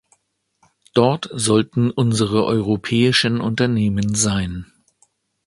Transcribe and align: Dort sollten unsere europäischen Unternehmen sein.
Dort 0.95 1.29
sollten 1.31 1.91
unsere 1.91 2.43
europäischen 2.43 3.39
Unternehmen 3.39 4.15
sein. 4.15 4.65